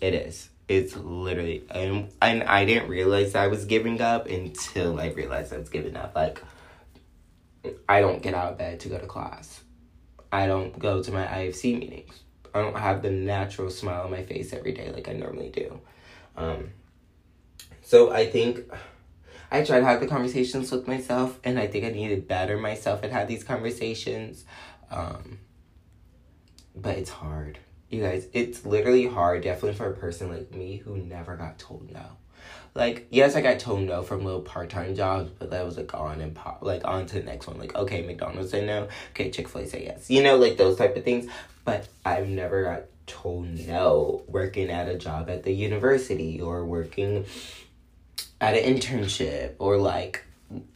It 0.00 0.14
is. 0.14 0.50
It's 0.68 0.96
literally 0.96 1.64
and, 1.70 2.10
and 2.20 2.42
i 2.44 2.64
didn't 2.64 2.88
realize 2.88 3.34
i 3.34 3.48
was 3.48 3.64
giving 3.64 4.00
up 4.00 4.26
until 4.26 4.98
i 5.00 5.08
realized 5.08 5.52
i 5.52 5.58
was 5.58 5.68
giving 5.68 5.96
up. 5.96 6.14
Like 6.14 6.42
i 7.88 8.00
don't 8.00 8.22
get 8.22 8.34
out 8.34 8.52
of 8.52 8.58
bed 8.58 8.80
to 8.80 8.88
go 8.88 8.98
to 8.98 9.06
class. 9.06 9.62
I 10.30 10.46
don't 10.46 10.78
go 10.78 11.02
to 11.02 11.12
my 11.12 11.24
ifc 11.26 11.78
meetings. 11.78 12.20
I 12.54 12.60
don't 12.60 12.76
have 12.76 13.02
the 13.02 13.10
natural 13.10 13.70
smile 13.70 14.02
on 14.02 14.10
my 14.10 14.22
face 14.22 14.52
every 14.52 14.72
day 14.72 14.92
like 14.92 15.08
i 15.08 15.12
normally 15.12 15.50
do. 15.50 15.80
Um, 16.36 16.70
so 17.92 18.10
i 18.10 18.24
think 18.26 18.64
I 19.52 19.62
try 19.62 19.80
to 19.80 19.84
have 19.84 20.00
the 20.00 20.06
conversations 20.06 20.72
with 20.72 20.88
myself, 20.88 21.38
and 21.44 21.58
I 21.58 21.66
think 21.66 21.84
I 21.84 21.90
need 21.90 22.08
to 22.08 22.16
better 22.16 22.56
myself 22.56 23.02
and 23.02 23.12
have 23.12 23.28
these 23.28 23.44
conversations. 23.44 24.46
Um, 24.90 25.40
but 26.74 26.96
it's 26.96 27.10
hard. 27.10 27.58
You 27.90 28.00
guys, 28.00 28.28
it's 28.32 28.64
literally 28.64 29.06
hard, 29.06 29.42
definitely 29.42 29.74
for 29.74 29.90
a 29.90 29.94
person 29.94 30.30
like 30.30 30.52
me 30.52 30.78
who 30.78 30.96
never 30.96 31.36
got 31.36 31.58
told 31.58 31.92
no. 31.92 32.16
Like, 32.74 33.08
yes, 33.10 33.36
I 33.36 33.42
got 33.42 33.58
told 33.58 33.82
no 33.82 34.02
from 34.02 34.24
little 34.24 34.40
part 34.40 34.70
time 34.70 34.94
jobs, 34.94 35.30
but 35.38 35.50
that 35.50 35.66
was 35.66 35.76
like 35.76 35.92
on 35.92 36.22
and 36.22 36.34
pop, 36.34 36.60
like 36.62 36.86
on 36.86 37.04
to 37.08 37.16
the 37.16 37.22
next 37.22 37.46
one. 37.46 37.58
Like, 37.58 37.74
okay, 37.74 38.00
McDonald's 38.00 38.52
say 38.52 38.64
no, 38.64 38.88
okay, 39.10 39.30
Chick 39.30 39.48
fil 39.48 39.60
A 39.60 39.66
say 39.66 39.84
yes. 39.84 40.08
You 40.08 40.22
know, 40.22 40.38
like 40.38 40.56
those 40.56 40.78
type 40.78 40.96
of 40.96 41.04
things. 41.04 41.30
But 41.66 41.88
I've 42.06 42.26
never 42.26 42.64
got 42.64 42.82
told 43.06 43.46
no 43.46 44.22
working 44.28 44.70
at 44.70 44.88
a 44.88 44.96
job 44.96 45.28
at 45.28 45.42
the 45.42 45.52
university 45.52 46.40
or 46.40 46.64
working 46.64 47.26
at 48.42 48.56
an 48.56 48.74
internship 48.74 49.54
or 49.58 49.78
like 49.78 50.24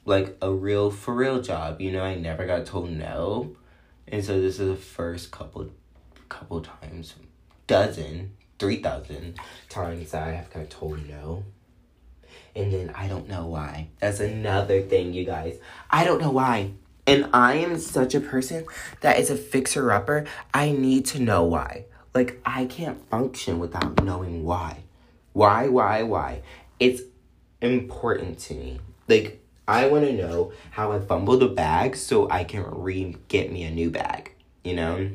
like 0.07 0.37
a 0.41 0.51
real 0.51 0.91
for 0.91 1.13
real 1.13 1.43
job. 1.43 1.81
You 1.81 1.93
know, 1.93 2.03
I 2.03 2.15
never 2.15 2.47
got 2.47 2.65
told 2.65 2.91
no. 2.91 3.57
And 4.09 4.25
so 4.25 4.41
this 4.41 4.61
is 4.61 4.69
the 4.69 4.77
first 4.77 5.33
couple 5.33 5.71
couple 6.29 6.63
times, 6.63 7.17
dozen, 7.67 8.37
three 8.59 8.81
thousand 8.81 9.39
times 9.69 10.13
that 10.13 10.23
I 10.23 10.33
have 10.33 10.49
got 10.51 10.71
told 10.71 11.07
no. 11.09 11.45
And 12.55 12.73
then 12.73 12.91
I 12.95 13.09
don't 13.09 13.29
know 13.29 13.47
why. 13.47 13.89
That's 13.99 14.21
another 14.21 14.81
thing, 14.81 15.13
you 15.13 15.25
guys. 15.25 15.59
I 15.91 16.05
don't 16.05 16.21
know 16.23 16.31
why. 16.31 16.71
And 17.07 17.29
I 17.35 17.57
am 17.57 17.79
such 17.79 18.15
a 18.15 18.21
person 18.21 18.65
that 19.01 19.19
is 19.19 19.29
a 19.29 19.37
fixer 19.37 19.93
upper. 19.93 20.25
I 20.55 20.71
need 20.71 21.05
to 21.07 21.21
know 21.21 21.45
why. 21.45 21.87
Like 22.15 22.41
I 22.47 22.65
can't 22.65 23.09
function 23.11 23.59
without 23.59 24.03
knowing 24.05 24.45
why. 24.45 24.85
Why, 25.33 25.69
why, 25.69 26.03
why? 26.05 26.43
It's 26.81 27.03
important 27.73 28.39
to 28.41 28.55
me. 28.55 28.81
Like, 29.09 29.43
I 29.69 29.89
want 29.89 30.05
to 30.05 30.13
know 30.13 30.53
how 30.71 30.93
I 30.93 31.01
fumbled 31.01 31.43
a 31.43 31.49
bag 31.49 31.97
so 31.97 32.31
I 32.31 32.45
can 32.45 32.65
re 32.67 33.17
get 33.29 33.53
me 33.53 33.65
a 33.65 33.71
new 33.71 33.91
bag, 33.91 34.33
you 34.65 34.75
know? 34.75 35.11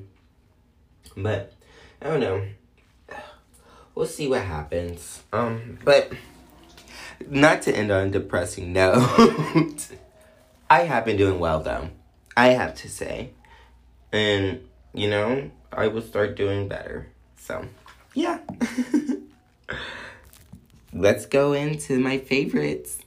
But, 1.16 1.54
I 2.02 2.08
don't 2.08 2.20
know. 2.20 2.46
We'll 3.94 4.06
see 4.06 4.28
what 4.30 4.44
happens. 4.44 5.22
Um, 5.34 5.78
but, 5.84 6.14
not 7.30 7.62
to 7.64 7.76
end 7.76 7.92
on 7.92 8.08
a 8.08 8.10
depressing 8.10 8.72
note, 8.74 9.90
I 10.70 10.84
have 10.84 11.06
been 11.06 11.18
doing 11.18 11.40
well 11.40 11.62
though. 11.62 11.90
I 12.36 12.50
have 12.50 12.76
to 12.76 12.90
say. 12.90 13.32
And, 14.12 14.62
you 14.94 15.10
know, 15.10 15.52
I 15.72 15.88
will 15.88 16.02
start 16.02 16.36
doing 16.36 16.68
better. 16.68 17.08
So, 17.38 17.66
yeah. 18.14 18.40
let's 20.94 21.26
go 21.26 21.54
into 21.54 22.00
my 22.00 22.18
favorites. 22.18 23.00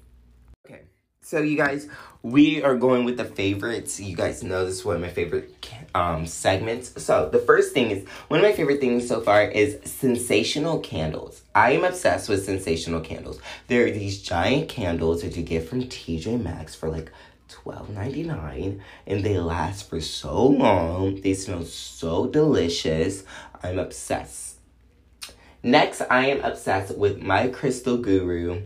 Okay, 0.67 0.83
so 1.21 1.41
you 1.41 1.57
guys, 1.57 1.89
we 2.23 2.63
are 2.63 2.77
going 2.77 3.05
with 3.05 3.17
the 3.17 3.25
favorites. 3.25 4.01
You 4.01 4.17
guys 4.17 4.43
know 4.43 4.65
this 4.65 4.77
is 4.77 4.85
one 4.85 4.97
of 4.97 5.03
my 5.03 5.11
favorite 5.11 5.55
um, 5.95 6.27
segments. 6.27 7.03
So 7.03 7.29
the 7.29 7.39
first 7.39 7.75
thing 7.75 7.91
is, 7.91 8.09
one 8.29 8.41
of 8.41 8.45
my 8.45 8.53
favorite 8.53 8.81
things 8.81 9.07
so 9.07 9.21
far 9.21 9.43
is 9.43 9.79
sensational 9.85 10.81
candles. 10.81 11.43
I 11.55 11.73
am 11.73 11.85
obsessed 11.85 12.29
with 12.29 12.45
sensational 12.45 13.01
candles. 13.01 13.41
There 13.69 13.87
are 13.87 13.91
these 13.91 14.23
giant 14.23 14.69
candles 14.69 15.23
that 15.23 15.37
you 15.37 15.43
get 15.43 15.69
from 15.69 15.85
TJ 15.85 16.43
Maxx 16.43 16.75
for 16.75 16.89
like 16.89 17.13
$12.99 17.51 18.81
and 19.07 19.25
they 19.25 19.39
last 19.39 19.89
for 19.89 20.01
so 20.01 20.47
long. 20.47 21.21
They 21.21 21.35
smell 21.35 21.65
so 21.65 22.27
delicious. 22.27 23.25
I'm 23.63 23.79
obsessed. 23.79 24.54
Next, 25.65 26.03
I 26.11 26.27
am 26.27 26.45
obsessed 26.45 26.95
with 26.95 27.23
my 27.23 27.49
crystal 27.49 27.97
guru, 27.97 28.65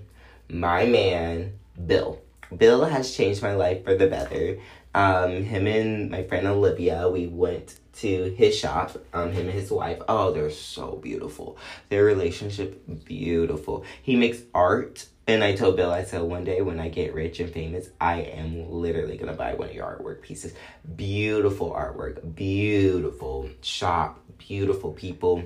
my 0.49 0.85
man, 0.85 1.53
Bill. 1.87 2.21
Bill 2.57 2.87
has 2.87 3.15
changed 3.15 3.41
my 3.41 3.55
life 3.55 3.85
for 3.85 3.95
the 3.95 4.09
better. 4.09 4.59
Um, 4.97 5.45
him 5.45 5.69
and 5.69 6.11
my 6.11 6.25
friend 6.25 6.49
Olivia, 6.49 7.09
we 7.09 7.29
went 7.29 7.79
to 7.99 8.35
his 8.37 8.59
shop, 8.59 8.97
um, 9.15 9.31
him 9.31 9.47
and 9.47 9.57
his 9.57 9.71
wife. 9.71 10.03
Oh, 10.09 10.33
they're 10.33 10.51
so 10.51 10.97
beautiful. 10.97 11.57
Their 11.89 12.03
relationship, 12.05 12.83
beautiful. 13.05 13.85
He 14.03 14.17
makes 14.17 14.39
art. 14.53 15.07
And 15.29 15.45
I 15.45 15.55
told 15.55 15.77
Bill, 15.77 15.93
I 15.93 16.03
said, 16.03 16.23
one 16.23 16.43
day 16.43 16.63
when 16.63 16.81
I 16.81 16.89
get 16.89 17.15
rich 17.15 17.39
and 17.39 17.53
famous, 17.53 17.91
I 18.01 18.23
am 18.23 18.73
literally 18.73 19.19
to 19.19 19.33
buy 19.35 19.55
one 19.55 19.69
of 19.69 19.75
your 19.75 19.87
artwork 19.87 20.23
pieces. 20.23 20.53
Beautiful 20.97 21.71
artwork, 21.71 22.35
beautiful 22.35 23.51
shop, 23.61 24.19
beautiful 24.37 24.93
people 24.93 25.45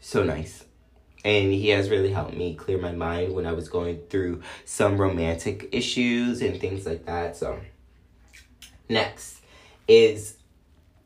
so 0.00 0.22
nice. 0.24 0.64
And 1.24 1.52
he 1.52 1.68
has 1.68 1.90
really 1.90 2.12
helped 2.12 2.34
me 2.34 2.54
clear 2.54 2.78
my 2.78 2.92
mind 2.92 3.34
when 3.34 3.46
I 3.46 3.52
was 3.52 3.68
going 3.68 4.00
through 4.08 4.42
some 4.64 4.98
romantic 4.98 5.68
issues 5.70 6.40
and 6.40 6.58
things 6.58 6.86
like 6.86 7.04
that. 7.04 7.36
So, 7.36 7.60
next 8.88 9.42
is 9.86 10.38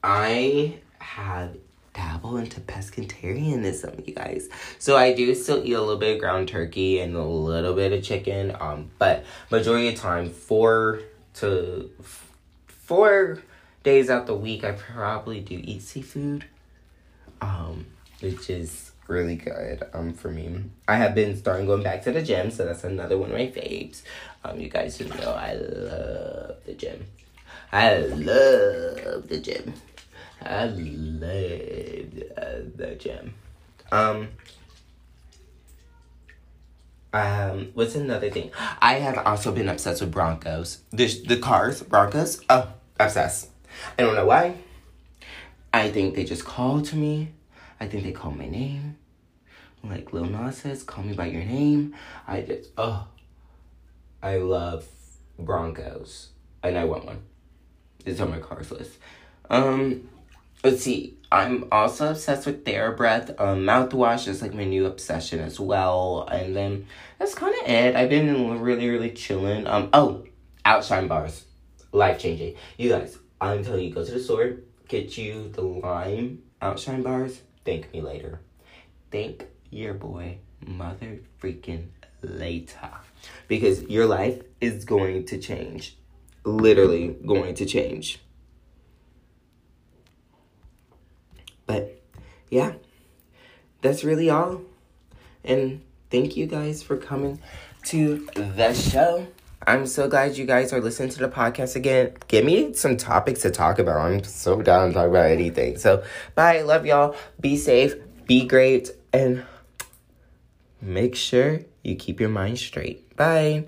I 0.02 0.78
have 0.98 1.56
dabble 1.94 2.36
into 2.36 2.60
pescatarianism, 2.60 4.06
you 4.06 4.14
guys. 4.14 4.48
So 4.78 4.96
I 4.96 5.14
do 5.14 5.34
still 5.34 5.64
eat 5.64 5.72
a 5.72 5.80
little 5.80 5.96
bit 5.96 6.16
of 6.16 6.20
ground 6.20 6.48
turkey 6.48 7.00
and 7.00 7.16
a 7.16 7.22
little 7.22 7.74
bit 7.74 7.92
of 7.92 8.02
chicken. 8.02 8.54
Um, 8.60 8.90
but 8.98 9.24
majority 9.50 9.88
of 9.88 9.94
time, 9.94 10.28
four 10.28 11.00
to 11.34 11.90
four 12.66 13.42
days 13.82 14.10
out 14.10 14.26
the 14.26 14.34
week, 14.34 14.64
I 14.64 14.72
probably 14.72 15.40
do 15.40 15.58
eat 15.62 15.82
seafood. 15.82 16.44
Um, 17.40 17.86
which 18.24 18.48
is 18.50 18.92
really 19.06 19.36
good 19.36 19.82
um 19.92 20.14
for 20.14 20.30
me. 20.30 20.64
I 20.88 20.96
have 20.96 21.14
been 21.14 21.36
starting 21.36 21.66
going 21.66 21.82
back 21.82 22.02
to 22.04 22.12
the 22.12 22.22
gym, 22.22 22.50
so 22.50 22.64
that's 22.64 22.84
another 22.84 23.18
one 23.18 23.30
of 23.30 23.36
my 23.36 23.46
faves. 23.46 24.02
Um, 24.44 24.58
you 24.58 24.68
guys 24.68 24.96
should 24.96 25.10
know 25.20 25.32
I 25.32 25.54
love 25.54 26.56
the 26.64 26.74
gym. 26.74 27.06
I 27.70 27.98
love 27.98 29.28
the 29.28 29.40
gym. 29.42 29.74
I 30.42 30.66
love 30.66 32.22
uh, 32.36 32.70
the 32.76 32.96
gym. 32.98 33.34
Um. 33.92 34.28
Um, 37.12 37.70
what's 37.74 37.94
another 37.94 38.28
thing? 38.28 38.50
I 38.82 38.94
have 38.94 39.18
also 39.18 39.52
been 39.52 39.68
obsessed 39.68 40.00
with 40.00 40.10
Broncos. 40.10 40.80
The 40.90 41.06
the 41.26 41.36
cars, 41.36 41.82
Broncos. 41.82 42.42
Oh, 42.50 42.72
obsessed. 42.98 43.50
I 43.98 44.02
don't 44.02 44.16
know 44.16 44.26
why. 44.26 44.56
I 45.72 45.90
think 45.90 46.14
they 46.14 46.24
just 46.24 46.44
called 46.44 46.84
to 46.86 46.96
me 46.96 47.30
I 47.84 47.86
think 47.86 48.02
they 48.04 48.12
call 48.12 48.30
my 48.30 48.48
name. 48.48 48.96
Like 49.82 50.14
Lil 50.14 50.24
Nas 50.24 50.56
says, 50.56 50.82
call 50.82 51.04
me 51.04 51.12
by 51.12 51.26
your 51.26 51.44
name. 51.44 51.94
I 52.26 52.40
just, 52.40 52.70
oh, 52.78 53.06
I 54.22 54.38
love 54.38 54.86
Broncos. 55.38 56.30
And 56.62 56.78
I 56.78 56.84
want 56.84 57.04
one. 57.04 57.20
It's 58.06 58.20
on 58.20 58.30
my 58.30 58.38
cars 58.38 58.70
list. 58.70 58.92
Um, 59.50 60.08
let's 60.64 60.82
see. 60.82 61.18
I'm 61.30 61.68
also 61.70 62.12
obsessed 62.12 62.46
with 62.46 62.64
TheraBreath 62.64 63.38
um, 63.38 63.66
mouthwash. 63.66 64.28
Is 64.28 64.40
like 64.40 64.54
my 64.54 64.64
new 64.64 64.86
obsession 64.86 65.40
as 65.40 65.60
well. 65.60 66.26
And 66.32 66.56
then 66.56 66.86
that's 67.18 67.34
kind 67.34 67.54
of 67.54 67.68
it. 67.68 67.94
I've 67.94 68.08
been 68.08 68.60
really, 68.60 68.88
really 68.88 69.10
chilling. 69.10 69.66
Um. 69.66 69.90
Oh, 69.92 70.24
Outshine 70.64 71.06
bars, 71.06 71.44
life 71.92 72.18
changing. 72.18 72.54
You 72.78 72.88
guys, 72.88 73.18
I'm 73.42 73.62
telling 73.62 73.84
you, 73.84 73.92
go 73.92 74.02
to 74.02 74.10
the 74.10 74.20
store, 74.20 74.60
get 74.88 75.18
you 75.18 75.50
the 75.50 75.60
lime 75.60 76.42
Outshine 76.62 77.02
bars. 77.02 77.42
Thank 77.64 77.92
me 77.92 78.00
later. 78.00 78.40
Thank 79.10 79.46
your 79.70 79.94
boy, 79.94 80.38
mother 80.64 81.20
freaking 81.40 81.88
later, 82.22 82.90
because 83.48 83.82
your 83.82 84.06
life 84.06 84.42
is 84.60 84.84
going 84.84 85.26
to 85.26 85.38
change. 85.38 85.96
Literally 86.44 87.16
going 87.26 87.54
to 87.54 87.64
change. 87.64 88.20
But 91.66 92.02
yeah, 92.50 92.74
that's 93.80 94.04
really 94.04 94.30
all. 94.30 94.62
And 95.44 95.82
thank 96.10 96.36
you 96.36 96.46
guys 96.46 96.82
for 96.82 96.96
coming 96.96 97.40
to 97.86 98.26
the 98.34 98.72
show. 98.74 99.26
I'm 99.66 99.86
so 99.86 100.08
glad 100.08 100.36
you 100.36 100.44
guys 100.44 100.72
are 100.72 100.80
listening 100.80 101.10
to 101.10 101.18
the 101.20 101.28
podcast 101.28 101.76
again. 101.76 102.12
Give 102.28 102.44
me 102.44 102.74
some 102.74 102.96
topics 102.96 103.42
to 103.42 103.50
talk 103.50 103.78
about. 103.78 103.98
I'm 103.98 104.24
so 104.24 104.60
down 104.60 104.88
to 104.88 104.94
talk 104.94 105.08
about 105.08 105.30
anything. 105.30 105.78
So, 105.78 106.02
bye. 106.34 106.62
Love 106.62 106.84
y'all. 106.84 107.16
Be 107.40 107.56
safe. 107.56 107.94
Be 108.26 108.46
great. 108.46 108.90
And 109.12 109.44
make 110.82 111.14
sure 111.14 111.60
you 111.82 111.94
keep 111.94 112.20
your 112.20 112.30
mind 112.30 112.58
straight. 112.58 113.16
Bye. 113.16 113.62